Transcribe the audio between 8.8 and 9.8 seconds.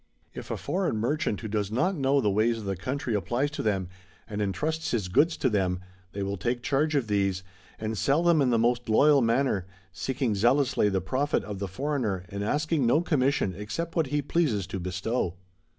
loyal manner,